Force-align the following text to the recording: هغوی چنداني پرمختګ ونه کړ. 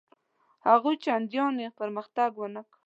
هغوی 0.67 0.95
چنداني 1.05 1.67
پرمختګ 1.79 2.29
ونه 2.37 2.61
کړ. 2.69 2.77